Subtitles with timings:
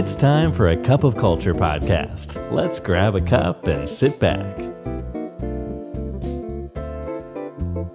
[0.00, 2.28] It's time for a cup of culture podcast.
[2.58, 4.54] Let's grab a cup and sit back.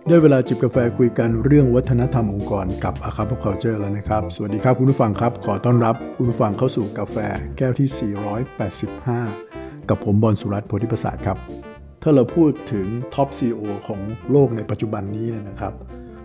[0.08, 7.18] ได้เวลาจิบกาแฟคุยกันเรื่องวัฒนธรรมองค์กรกับ a c u p of Culture แล้วนะครับ สวัสดีครับคุณผู้ฟังครับ ขอต้อนรับคุณผู้ฟังเข้าสู่กาแฟ
[7.58, 8.14] แก้วที่
[9.10, 11.38] 485 กับผมบอลสุรัตน์โพธิประสาทครับ
[12.04, 15.74] ถ้าเราพูดถึงท็อป CEO ของโลกในปัจจุบันนี้เนี่ยนะครับ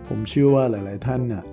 [0.07, 1.43] ผมเชื่อว่าหลาย ๆ ท่านน่ะ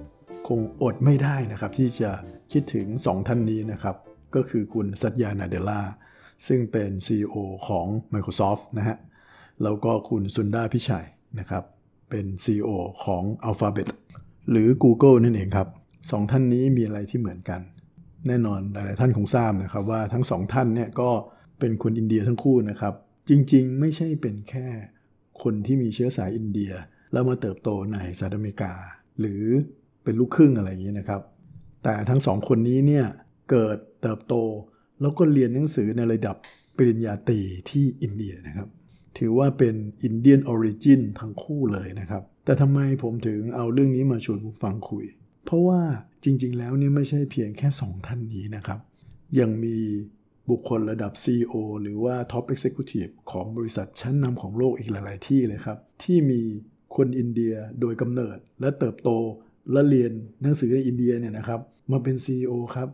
[0.48, 2.11] คงอดไม่ได้นะครับที่จะ
[2.52, 3.96] คิดถึง 2 ท่านนี้นะครับ
[4.34, 5.80] ก็คือคุณสัตยานาเดลา
[6.47, 7.37] ซึ่งเป็น CEO
[7.69, 8.97] ของ Microsoft นะฮะ
[9.62, 11.06] แล้วก็คุณซุนดาพิชัย
[11.38, 11.65] นะครับ
[12.11, 12.70] เป็น CEO
[13.05, 13.89] ของ Alphabet
[14.51, 15.69] หรือ Google นั่นเองครับ
[16.11, 17.61] สองท่านนี้มีอะไรที่เหมือนกัน
[18.27, 21.11] แน่นอนหลายๆท่านคงทราบนะครับว่าทั้งสองท่านเนี่ยก็
[21.59, 22.95] เป็นคนอินเดียทั้งคู่นะครับ
[23.28, 24.66] จริงๆ ไม่ใช่เป็นแค่
[25.42, 26.73] คนที่มีเชื้อสายอินเดีย
[27.12, 28.73] แล้วมาเติบโตในสหรัฐอเมริกา
[29.20, 29.42] หรือ
[30.05, 31.23] เป็นลูกครึ่งอะไรอย่างนี้นะครับ
[31.84, 33.06] แต่ทั้งสองคนนี้เนี่ย
[33.51, 34.34] เกิดเติบโต
[35.01, 36.37] แล้วก็เรียนหนังสือในระดับ
[36.77, 38.69] ปริญญาตรีที่อินเดียนะครับ
[39.19, 45.05] ถือว่าเป็น Indian origin ทั้งคู่เลยนะครับ แต่ทำไมผมถึงเอาเรื่องนี้มาชวนผู้ฟังคุย
[45.45, 45.81] เพราะว่า
[46.25, 48.81] จริง ๆ แล้วเนี่ยไม่ใช่เพียงแค่ 2 ท่านนี้นะครับ
[49.41, 49.77] ยังมี
[50.51, 56.41] บุคคลระดับ CEO หรือว่า Top Executive ของบริษัทชั้นนำของโลกอีกหลาย ๆ ที่เลยครับ ที่มี
[56.97, 59.11] คนอินเดียโดยกำเนิดและเติบโต
[59.73, 62.89] และเรียนหนังสือในอินเดียเนี่ยนะครับ มาเป็น CEO ครับ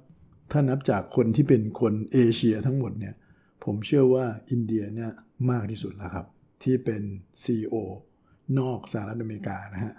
[0.52, 3.14] ถ้านับจากคนที่เป็นคนเอเชียทั้งหมดเนี่ย
[3.64, 5.10] ผมเชื่อว่าอินเดียเนี่ย
[5.50, 6.26] มากที่สุดแล้วครับ
[6.62, 7.02] ที่เป็น
[7.42, 7.74] CEO
[8.58, 9.94] นอกสหรัฐอเมริกานะฮะ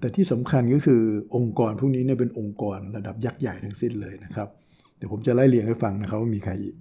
[0.00, 1.02] แต่ที่สำคัญก็คือ
[1.36, 4.48] องค์กรพวกนี้เนี่ยเป็นองค์กรระดับยักษ์ใหญ่ทั้งสิ้นเลยนะครับ
[4.96, 6.76] เดี๋ยวผมจะไล่เรียงให้ฟังนะครับว่ามีใครอีก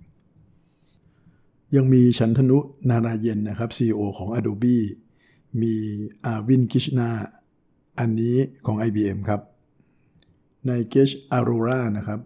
[1.75, 2.57] ยังมีชันตานู
[2.89, 4.77] นาราเยนนะครับ CEO ของ Adobe
[5.61, 5.75] มี
[6.25, 7.09] อาร์วินด์ กฤษณะ
[7.99, 9.41] อันนี้ของ IBM ครับ
[10.67, 12.19] นิเกชอาโรรานะครับ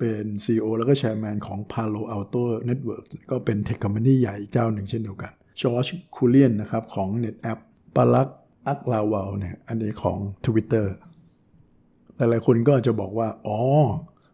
[0.00, 7.58] เป็น CEO แล้วก็ chairman ของ Palo Alto Network ก็เป็น tech company ใหญ่เจ้าหนึ่งเช่นเดียวกันจอร์จคูเรียนนะครับของ NetApp
[7.96, 8.28] ปารัก
[8.66, 10.86] อักราวาลเนี่ยอันนี้ของ Twitter
[12.16, 13.58] หลายๆคนก็จะบอกว่า อ๋อ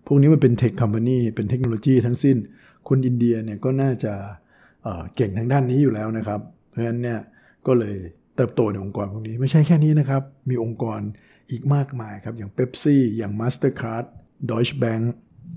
[0.06, 2.36] พวกนี้มันเป็นเทคคอมพานีเป็นเทคโนโลยีทั้งสิ้น
[2.88, 4.14] คนอินเดียเนี่ยก็น่าจะ
[4.82, 6.40] เเก่งทางด้านนี้อยู่แล้วนะครับ
[6.70, 7.20] เพราะฉะนั้นเนี่ย
[7.66, 7.96] ก็เลย
[8.36, 11.00] เติบโตในองค์กรพวกนี้ไม่ใช่แค่นี้นะครับ มีองค์กร
[11.50, 14.04] อีกมากมายครับ อย่าง Pepsi อย่าง Mastercard
[14.50, 15.04] Deutsche Bank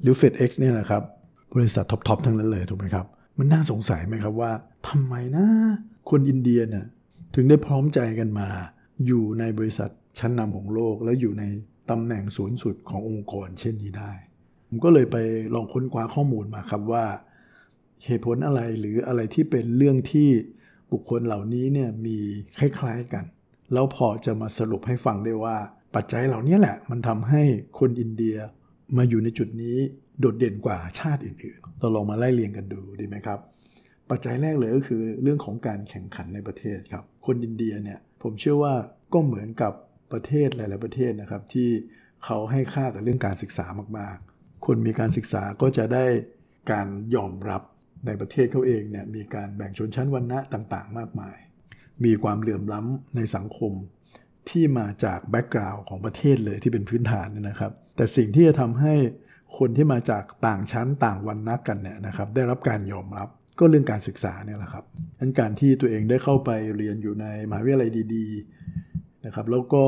[0.01, 1.03] หรือ FedEx เนี่ยนะครับ
[1.55, 3.05] บริษัทท็อปๆทั้งนั้นเลยถูกไหมครับ
[3.37, 4.51] มันน่าสงสัยไหมครับว่า
[4.87, 5.45] ทำไมนะ
[6.09, 6.85] คนอินเดียเนี่ย
[7.35, 8.47] ถึงได้พร้อมใจกันมา
[9.05, 9.89] อยู่ในบริษัท
[10.19, 11.43] ชั้นนำของโลก แล้วอยู่ใน
[11.89, 14.11] ตำแหน่งสูงสุดขององค์กรเช่นนี้ได้
[14.67, 15.17] ผมก็เลยไป
[15.55, 17.05] ลองค้นคว้าข้อมูลมาครับว่า
[18.05, 20.29] เหตุผลอะไรหรืออะไรที่เป็นเรื่องที่
[20.91, 22.17] บุคคลเหล่านี้เนี่ยมี
[22.59, 23.25] คล้ายๆกัน
[23.73, 25.57] แล้วพอจะมาสรุปให้ฟังได้ว่า
[25.95, 27.41] ปัจจัยเหล่านี้แหละ มันทำให้
[27.79, 28.37] คนอินเดีย
[28.97, 29.77] มาอยู่ในจุดนี้
[30.19, 33.39] โดดเด่นกว่าชาติอื่นๆ เราลองมาไล่เรียงกันดูดีไหมครับ
[34.09, 38.73] ปัจจัยแรกเลยก็คือเรื่องของการแข่งขันในประเทศครับ คนอินเดียเนี่ยผมเชื่อว่า
[39.13, 39.73] ก็เหมือนกับ
[40.11, 41.69] ประเทศหลาย ๆ ประเทศนะครับ ที่
[42.25, 43.65] เขาให้ค่ากับเรื่องการศึกษา
[43.97, 46.05] มากๆ คนมีการศึกษาก็จะได้
[46.71, 47.61] การยอมรับ
[48.05, 51.37] ในประเทศเขาเองเนี่ยมีการแบ่งชนชั้นวรรณะต่าง ๆ มากมาย
[52.05, 53.73] มีความเหลื่อมล้ำในสังคม
[54.49, 58.93] ที่มาจากแบ็กกราวน์ของประเทศเลยที่เป็นพื้นฐานนะครับ แต่สิ่งที่จะทำให้
[59.57, 63.29] คนที่มาจากต่างชั้นต่างวรรณะกันเนี่ยนะครับ ได้รับการยอมรับ
[63.59, 64.85] ก็เรื่องการศึกษาเนี่ยแหละครับ
[65.19, 69.83] นั้นการที่ตัวเองได้เข้าไปเรียนอยู่ในมหาวิทยาลัยดีๆนะครับ แล้วก็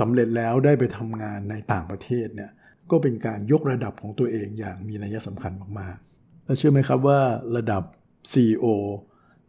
[0.00, 2.50] สำเร็จแล้วได้ไปทำงานในต่างประเทศเนี่ย
[2.90, 7.20] ก็เป็นการยกระดับของตัวเองอย่างมีนัยสำคัญมากๆ แล้วเชื่อไหมครับว่า
[7.56, 7.82] ระดับ
[8.32, 8.66] CEO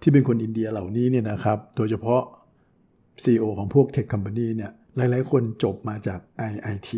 [0.02, 2.22] ที่เป็นคนอินเดียเหล่านี้เนี่ยนะครับ โดยเฉพาะ
[3.24, 6.20] CEO ของพวกเทคคอมพานีเนี่ยหลาย ๆ คนจบมาจาก
[6.52, 6.92] IIT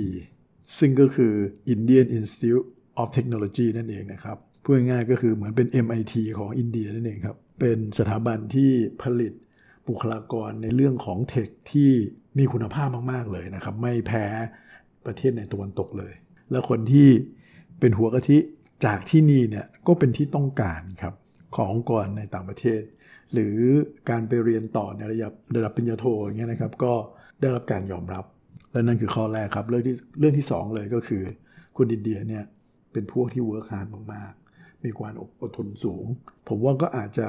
[0.77, 1.33] ซึ่งก็คือ
[1.73, 2.65] Indian Institute
[3.01, 8.71] of Technology นั่นเองนะครับพูดง่ายๆก็คือเหมือนเป็น MIT ของอินเดียนั่นเองครับ เป็นสถาบันที่
[9.01, 9.33] ผลิต
[9.87, 11.91] บุคลากรในเรื่องของเทคที่
[12.37, 14.25] มีคุณภาพมาก ๆ เลยนะครับ ไม่แพ้
[15.05, 16.13] ประเทศในตะวันตกเลย
[16.51, 17.09] และคนที่
[17.79, 18.37] เป็นหัวกะทิ
[18.85, 21.13] จากที่นี่เนี่ยก็เป็นที่ต้องการครับ
[21.55, 22.81] ขององค์กรในต่างประเทศ
[23.33, 23.57] หรือ
[24.09, 26.93] การไปเรียนต่อในระดับระดับปริญญาโทอย่างเงี้ยนะครับ ก็
[27.41, 28.25] ได้รับการยอมรับ
[28.71, 31.23] และนั่นคือข้อแรกครับ เรื่องที่เรื่องที่ 2 เลยก็คือ
[31.77, 32.43] คนอินเดียเนี่ย
[32.93, 36.05] เป็นพวกที่ work hard มากๆ มีความอดทนสูง
[36.47, 37.27] ผมว่าก็อาจจะ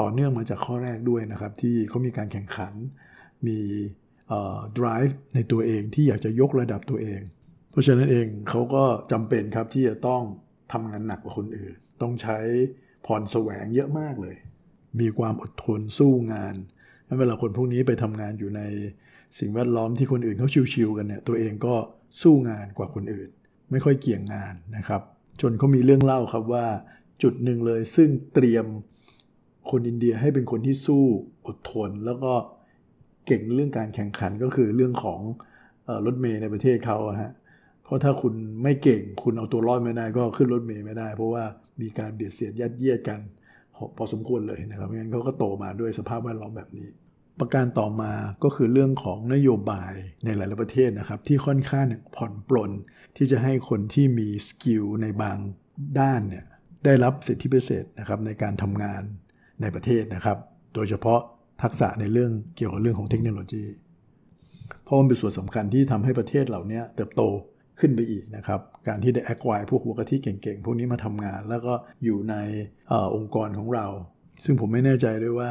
[0.00, 2.72] ต่อเนื่องมาจากข้อแรกด้วยนะครับ ที่เขามีการแข่งขัน
[3.46, 3.58] มี
[4.78, 7.20] drive ในตัวเองที่อยากจะยกระดับตัวเอง
[7.70, 10.22] เพราะฉะนั้นเองเขาก็จำเป็นครับที่จะต้อง
[10.72, 12.38] ทำงานหนักกว่าคนอื่น ต้องใช้
[13.06, 14.36] พรแสวงเยอะมากเลย
[15.00, 16.54] มีความอดทนสู้งาน
[17.18, 18.62] เวลาคนพวกนี้ไปทำงานอยู่ใน
[19.38, 21.74] สิ่งแวดล้อมที่คนอื่นเขาชิวๆกันเนี่ยตัวเองก็
[22.22, 23.28] สู้งานกว่าคนอื่น
[23.70, 25.02] ไม่ค่อยเกี่ยงงานนะครับ
[25.40, 26.66] จนเขามีเรื่องเล่าครับว่า
[27.22, 28.66] จุดหนึ่งเลยซึ่งเตรียม
[29.70, 31.04] คนอินเดียให้เป็นคนที่สู้
[31.46, 32.32] อดทน แล้วก็
[33.26, 35.20] เก่งเรื่องการแข่งขันก็คือเรื่องของ
[36.06, 37.32] รถเมย์ในประเทศเขาฮะ
[37.84, 41.44] เพราะถ้าคุณไม่เก่งคุณเอาตัวรอดไม่ได้ก็ขึ้นรถเมย์ไม่ได้ เพราะว่า
[41.80, 43.20] มีการเบียดเสียดยัดเยียดกัน
[43.96, 46.88] พอสมควรเลยนะครับงั้นเขาก็โตมาด้วยสภาพแวดล้อมแบบนี้
[47.40, 48.12] ประการต่อมา
[48.44, 49.92] ก็คือเรื่องของนโยบาย
[50.24, 51.86] ในหลาย ๆ ประเทศนะครับ ที่ค่อนข้าง
[52.16, 52.70] ผ่อนปลน
[53.16, 55.38] ที่จะให้คนที่มี skill ในบาง
[56.00, 56.44] ด้านเนี่ย
[56.84, 59.02] ได้รับสิทธิพิเศษนะครับในการทำงาน
[59.60, 60.38] ในประเทศนะครับ
[60.74, 61.20] โดยเฉพาะ
[61.62, 63.64] ทักษะในเรื่องเกี่ยวกับเรื่องของเทคโนโลยี
[64.84, 67.22] เพราะมันเป็นส่วนสำคัญที่ทำให้ประเทศเหล่านี้เติบโต
[67.80, 72.34] ขึ้นไปอีกนะครับ การที่ได้ acquire พวกหัวกะทิเก่งๆ พวกนี้มาทำงาน แล้วก็อยู่ใน
[72.90, 73.86] อองค์กรของเรา
[74.44, 75.50] ซึ่งผมไม่แน่ใจด้วยว่า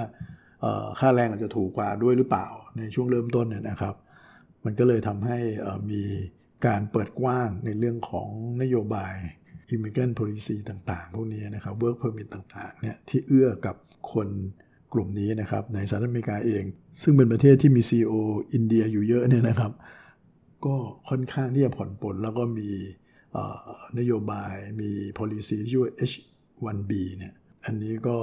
[0.99, 2.47] ค่าแรงอาจจะถูกกว่าด้วยหรือเปล่า
[2.77, 3.95] ในช่วงเริ่มต้นเนี่ยนะครับ
[4.65, 5.37] มันก็เลยทำให้
[5.91, 6.03] มี
[6.65, 8.29] การเปิดกว้างในเรื่องของ
[8.61, 9.15] นโยบาย
[9.73, 13.75] immigrant policy ต่างๆ พวกนี้นะครับ work permit ต่างๆเนี่ยที่เอื้อกับ
[14.13, 14.27] คน
[14.93, 16.63] กลุ่มนี้นะครับในสหรัฐอเมริกาเอง
[17.01, 18.13] ซึ่งเป็นประเทศที่มี CEO
[18.53, 19.71] อินเดียอยู่เยอะเนี่ยนะครับ
[20.65, 20.75] ก็
[21.09, 22.69] ค่อนข้างที่จะผ่อนปลนแล้วก็มี
[23.99, 27.33] นโยบายมี policy ที่ชื่อ H1B เนี่ย
[27.65, 28.17] อันนี้ก็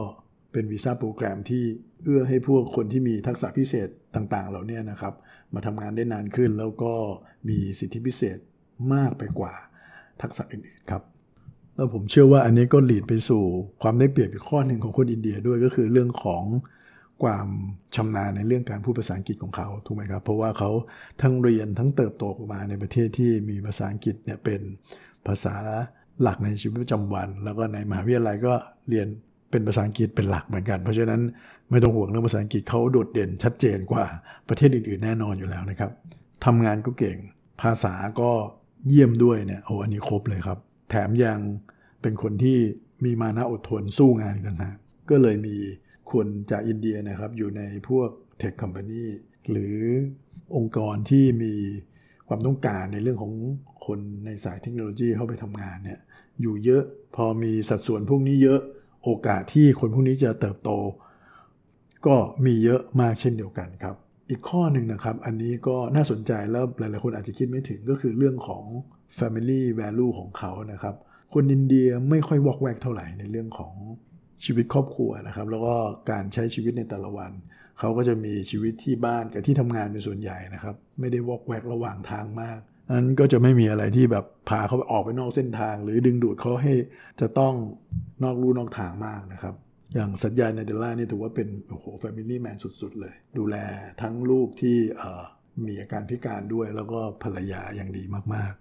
[0.53, 1.63] เป็นวีซ่าโปรแกรมที่
[2.03, 5.15] เอื้อให้พวกคนที่มีทักษะพิเศษต่างๆ เหล่านี้นะครับ
[5.55, 6.93] มาทำงานได้นานขึ้นแล้วก็
[7.49, 8.39] มีสิทธิพิเศษ
[8.93, 9.53] มากไปกว่า
[10.23, 11.03] ทักษะอื่นๆครับ
[11.75, 13.43] แล้วผมเชื่อว่าอันนี้ก็หลีดไปสู่
[13.83, 16.45] ความได้เปรียบอีกข้อหนึ่งของคนอินเดียด้วยก็คือเรื่องของ
[17.22, 17.46] ความ
[17.96, 20.70] ชำนาญในเรื่องการพูดภาษาอังกฤษของเขาถูกไหมครับ เพราะว่าเขา
[21.22, 24.61] ทั้งเรียนทั้งเติบโตมาในประเทศที่มีภาษาอังกฤษเนี่ยเป็น
[25.26, 25.55] ภาษา
[26.22, 28.55] หลักในชีวิตประจำวัน แล้วก็ในมหาวิทยาลัยก็
[28.88, 29.06] เรียน
[29.50, 31.20] เป็นภาษาอังกฤษเป็นหลักเหมือนกัน เพราะฉะนั้น
[31.70, 34.05] ไม่ต้องห่วงเรื่องภาษาอังกฤษเขาโดดเด่นชัดเจนกว่า
[34.49, 35.90] ประเทศอื่นๆแน่นอนอยู่แล้วนะครับ
[36.44, 37.19] ทำงานก็เก่ง
[37.62, 38.31] ภาษาก็
[38.88, 40.58] เยี่ยมด้วยเนี่ยโอ้อันนี้ครบเลยครับ
[40.90, 41.38] แถมยัง
[42.02, 42.58] เป็นคนที่
[43.05, 44.76] มีมานะอดทนสู้งานอีกต่างหาก
[45.11, 45.56] ก็เลยมี
[46.12, 48.09] คนจากอินเดียนะครับอยู่ในพวก
[48.39, 49.05] เทคคอมพานี
[49.51, 49.79] หรือ
[50.56, 51.55] องค์กรที่มี
[52.29, 53.33] ความต้องการในเรื่องของ
[53.87, 56.01] คนในสายเทคโนโลยีเข้าไปทำงานเนี่ย
[56.41, 56.83] อยู่เยอะ
[57.17, 58.61] พอมีสัดส่วนพวกนี้เยอะ
[59.05, 60.71] โอกาสที่คนพวกนี้จะเติบโต
[62.07, 62.17] ก็
[62.47, 63.97] มีเยอะมากเช่นเดียวกันครับ
[64.31, 68.65] อีกข้อหนึ่งนะครับ อันนี้ก็น่าสนใจแล้วหลายๆคนอาจจะคิดไม่ถึงก็คือเรื่องของ
[69.19, 70.95] Family Value ของเขานะครับ
[71.35, 73.73] คนอินเดียไม่ค่อยวอกแวกเท่าไหร่ในเรื่องของ
[74.45, 75.75] ชีวิตครอบครัวนะครับ แล้วก็
[76.11, 77.33] การใช้ชีวิตในแต่ละวัน
[77.79, 82.59] เขาก็จะมีชีวิตที่บ้านกับที่ทำงานเป็นส่วนใหญ่นะครับ ไม่ได้วอกแวกระหว่างทางมาก
[82.91, 86.75] นั้นก็จะไม่มีอะไรที่แบบพาเขาออกไปนอกเส้นทาง หรือดึงดูดเขาให้
[87.21, 87.55] จะต้อง
[88.25, 89.55] นอกลู่นอกทางมากนะครับ
[89.95, 93.57] อย่างสัญญาในเดล่านี่ถือว่าเป็นโอ้โหแฟมิลี่แมนสุด ๆ เลย ดูแล
[94.03, 94.77] ทั้งลูกที่
[95.67, 98.03] มีอาการพิการด้วย แล้วก็ภรรยาอย่างดี
[98.35, 98.53] มาก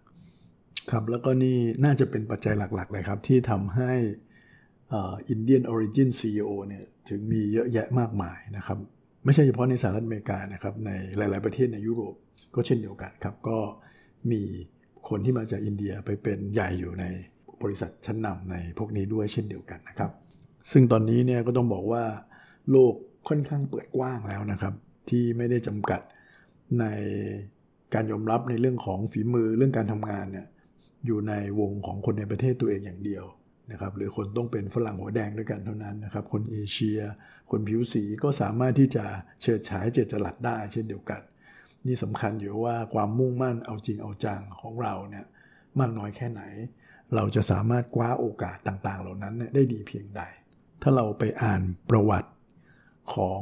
[0.42, 3.92] ๆ ครับแล้วก็นี่น่าจะเป็นปัจจัยหลัก ๆ เลยครับ ที่ทำให้
[5.30, 8.78] Indian origin CEO เนี่ยถึงมีเยอะแยะมากมายนะครับ
[9.26, 12.16] ไม่ใช่เฉพาะในสหรัฐอเมริกานะครับในหลาย ๆประเทศในยุโรป
[12.56, 13.58] ก็เช่นเดียวกันครับ ก็
[14.32, 14.42] มี
[15.10, 17.06] คนที่มาจากอินเดียไปเป็นใหญ่อยู่ใน
[17.62, 20.12] บริษัทชั้นนำในพวกนี้ด้วยเช่นเดียวกันนะครับ
[20.72, 22.04] ซึ่งตอนนี้เนี่ยก็ต้องบอกว่า
[22.72, 22.94] โลก
[23.28, 24.74] ค่อนข้างเปิดกว้างแล้วนะครับ
[25.10, 26.02] ที่ไม่ได้จำกัด
[26.80, 26.86] ใน
[27.94, 30.48] การยอมรับในเรื่องของฝีมือเรื่องการทำงานเนี่ย
[31.06, 33.24] อยู่ในวงของคนในประเทศตัวเองอย่างเดียว
[33.72, 37.00] นะครับหรือคนต้องเป็นฝรั่งหัวแดงด้วยกันเท่านั้นนะครับ คนเอเชีย
[37.52, 39.06] คนผิวสีก็สามารถที่จะ
[39.42, 41.22] เฉิดฉายเจตจรัสได้เช่นเดียวกัน
[41.86, 45.26] นี่สำคัญอยู่ว่าความมุ่งมั่นเอาจริงเอาจังของเราเนี่ย
[45.80, 46.42] มากน้อยแค่ไหน
[47.16, 50.22] เราจะสามารถคว้าโอกาสต่างๆ เหล่านั้นได้ดีเพียงใด
[50.82, 52.30] ถ้าเราไปอ่านประวัติ
[53.14, 53.42] ของ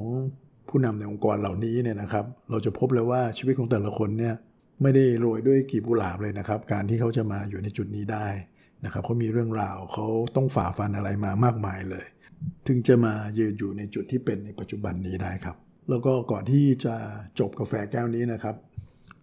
[0.69, 4.35] ผู้นำในองค์กรเหล่านี้เนี่ยนะครับ เราจะพบเลยว่าชีวิตของแต่ละคนเนี่ย
[4.81, 8.27] ไม่ได้โรยด้วยกีบกุหลาบเลยนะครับ การที่เขาจะมาอยู่ในจุดนี้ได้
[8.85, 12.05] นะครับเขามีเรื่องราวเขาต้องฝ่าฟันอะไรมามากมายเลย
[12.67, 15.55] ถึงจะมายืนอยู่ในจุดที่เป็นในปัจจุบันนี้ได้ครับ
[15.89, 16.95] แล้วก็ก่อนที่จะ
[17.39, 18.55] จบกาแฟแก้วนี้นะครับ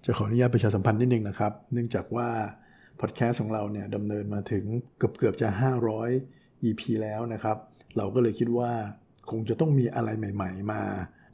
[0.04, 2.28] จะขออนุญาตประชาสัมพันธ์นิดนึงนะครับ เนื่องจากว่า
[3.00, 4.64] พอดแคสต์ของเราเนี่ยดำเนินมาถึง
[4.98, 5.48] เกือบเกือบจะ
[6.06, 7.56] 500 EP แล้วนะครับ
[7.96, 8.70] เราก็เลยคิดว่า
[9.30, 10.82] คงจะต้องมีอะไรใหม่ ๆ มา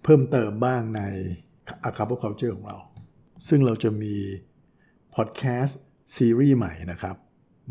[0.05, 1.03] เพิ่มเติมบ้างใน
[1.85, 2.79] อาคา p เคาเจอร์ของเรา
[3.49, 4.15] ซึ่งเราจะมี
[5.15, 5.81] พอดแคสต์
[6.17, 7.17] ซีรีส์ใหม่นะครับ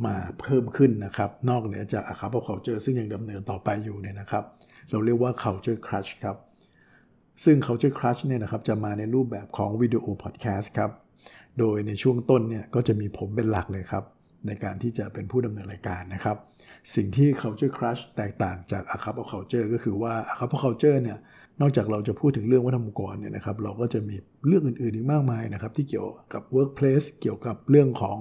[0.05, 4.43] มาเพิ่มขึ้นนะครับ นอกเหนือจากอาคาพอ culture ซึ่งยังดำเนินต่อไปอยู่เนี่ยนะครับ
[4.91, 6.37] เราเรียกว่า culture crush ครับ
[7.43, 10.91] ซึ่ง culture crush เนี่ยนะครับจะมาในรูปแบบของวิดีโอพอดแคสต์ครับ
[11.59, 14.03] โดยในช่วงต้นเนี่ยก็จะมีผมเป็นหลักเลยครับ
[14.47, 16.37] ในการที่จะเป็นผู้ดำเนินรายการนะครับ
[16.95, 21.17] สิ่งที่ culture crush แตกต่างจากอาคาพอ culture ก็คือว่าอาคาพอ culture เนี่ย
[21.61, 24.15] นอกจากเราจะพูดถึงเรื่องวัฒนธรรมองค์กรเนี่ยนะครับ เราก็จะมี
[24.47, 28.19] เรื่องอื่นๆอีกมากมายนะครับ ที่เกี่ยวกับ workplace เกี่ยวกับเรื่องของ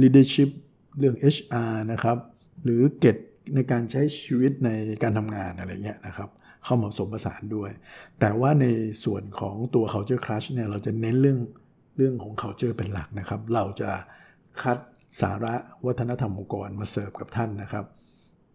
[0.00, 0.50] leadership
[0.98, 2.18] เรื่อง HR นะครับ
[2.64, 3.16] หรือเกต
[3.54, 4.70] ในการใช้ชีวิตใน
[5.02, 6.30] การทำงานอะไรเงี้ยนะครับ
[6.64, 7.70] เข้ามาผสมผสานด้วย
[8.20, 8.66] แต่ว่าใน
[9.04, 11.38] ส่วนของตัว culture clash เนี่ยเราจะเน้นเรื่อง
[11.96, 13.90] เรื่องของ culture เป็นหลักนะครับ เราจะ
[14.62, 14.78] คัด
[15.20, 15.54] สาระ
[15.86, 17.84] วัฒนธรรมองค์กรมาเสิร์ฟกับท่านนะครับ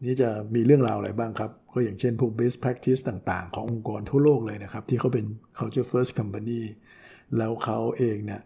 [0.05, 5.25] นี่จะมีเรื่องราวอะไรบ้างครับ ก็อย่างเช่นพวก best practice ต่าง ๆ ขององค์กรทั่วโลกเลยนะครับ ที่เขาเป็น
[5.58, 6.62] culture first company
[7.38, 8.41] แล้วเขาเองเนี่ย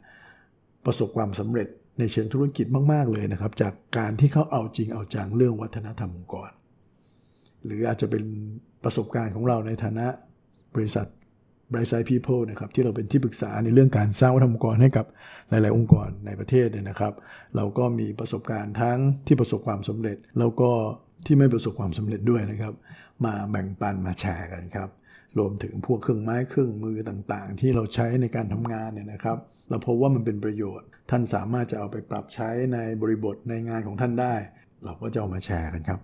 [0.86, 1.68] ประสบความสำเร็จ
[2.00, 6.50] ในเชิงธุรกิจมาก ๆ เลยนะครับ จากการที่เขาเอาจริงเอาจังเรื่องวัฒนธรรมองค์กร
[7.66, 8.24] หรืออาจจะเป็น
[8.84, 10.06] ประสบการณ์ของเราในฐานะ
[10.76, 11.08] บริษัท
[11.72, 15.06] Bright Side People นะครับที่เราเป็นที่ปรึกษาในเรื่องการสร้างวัฒนธรรมองค์กรให้กับ
[15.50, 17.14] หลาย ๆ องค์กรในประเทศเนี่ยนะครับ
[17.56, 18.98] เราก็มีประสบการณ์ทั้ง
[19.28, 20.72] ที่ประสบความสำเร็จ แล้วก็
[21.26, 22.74] ที่ไม่ประสบความสำเร็จด้วยนะครับ
[23.26, 24.90] มาแบ่งปันมาแชร์กันครับ
[25.40, 29.38] รวมถึงพวกเครื่องไม้เครื่องมือต่างๆ ที่เราใช้ในการทำงานเนี่ยนะครับ
[29.70, 34.36] เราพบว่ามันเป็นประโยชน์ ท่านสามารถจะเอาไปปรับใช้ในบริบทในงานของท่านได้
[34.84, 36.00] เราก็จะเอามาแชร์กันครับ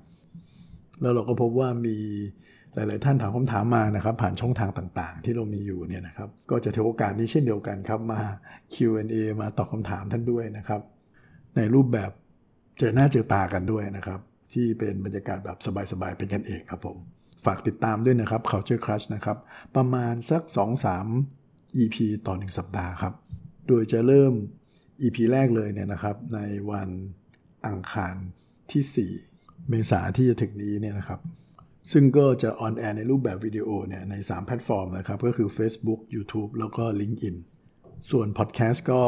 [1.02, 1.98] แล้วเราก็พบว่ามี
[2.74, 8.20] หลาย ๆ ท่านถามคำถามมานะครับ ผ่านช่องทางต่างๆ ที่เรามีอยู่เนี่ยนะครับ ก็จะถือโอกาสนี้เช่นเดียวกันครับมา
[8.74, 10.82] Q&A มาตอบคำถามท่านด้วยนะครับ
[11.56, 12.12] ในรูปแบบ
[12.80, 14.20] เจอหน้าเจอตากันด้วยนะครับ
[14.54, 15.58] ที่เป็นบรรยากาศแบบ
[15.92, 16.98] สบาย ๆ เป็นกันเองครับผม
[17.46, 19.38] ฝากติดตามด้วยนะครับ Culture Crush นะครับ
[19.76, 20.42] ประมาณสัก
[21.10, 23.14] 2-3 EP ต่อ 1 สัปดาห์ครับ
[23.68, 24.34] โดยจะเริ่ม
[25.02, 26.40] EP แรกเลยเนี่ยนะครับ ใน
[26.72, 26.90] วัน
[27.68, 28.16] อังคาร
[28.72, 31.20] ที่ 4 เมษาที่จะถึงนี้เนี่ยนะครับ
[31.92, 37.36] ซึ่งก็จะ on air ในรูปแบบวิดีโอเนี่ยใน 3 แพลตฟอร์มนะครับ ก็คือ Facebook YouTube แล้วก็ LinkedIn
[38.12, 39.02] ส่วนพอดแคสต์ก็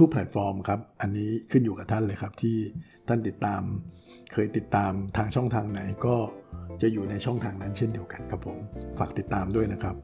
[0.00, 2.56] ทุกๆแพลตฟอร์มครับ อันนี้ขึ้นอยู่กับท่านเลยครับ ที่
[3.08, 3.62] ท่านติดตาม
[4.32, 6.16] เคยติดตามทางช่องทางไหนก็
[6.82, 8.58] จะอยู่ในช่องทางนั้นเช่นเดียวกันครับผม
[8.98, 9.94] ฝากติดตามด้วยนะครับ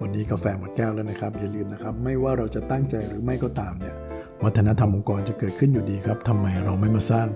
[0.00, 3.94] วันนี้กาแฟหมดแก้วแล้วนะครับ อย่าลืมนะครับ ไม่ว่าเราจะตั้งใจหรือไม่ก็ตามเนี่ย
[4.44, 7.26] วัฒนธรรมองค์กรจะเกิดขึ้นอยู่ดีครับทำไมเราไม่มาสร้าง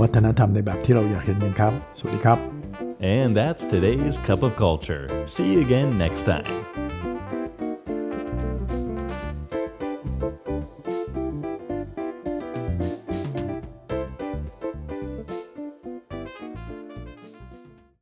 [0.00, 2.38] วัฒนธรรมในแบบที่เราอยากเห็นกันครับ สวัสดีครับ
[3.16, 5.04] And that's today's Cup of Culture.
[5.34, 6.81] See you again next time.